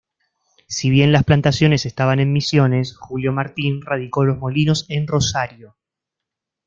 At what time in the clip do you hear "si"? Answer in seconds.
0.67-0.89